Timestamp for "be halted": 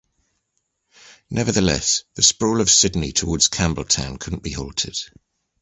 4.41-4.97